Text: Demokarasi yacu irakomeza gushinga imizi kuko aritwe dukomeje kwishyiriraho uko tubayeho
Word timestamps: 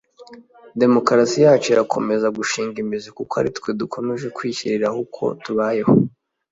Demokarasi 0.81 1.37
yacu 1.45 1.67
irakomeza 1.73 2.27
gushinga 2.37 2.77
imizi 2.83 3.09
kuko 3.17 3.33
aritwe 3.41 3.69
dukomeje 3.81 4.27
kwishyiriraho 4.37 4.97
uko 5.05 5.23
tubayeho 5.43 5.93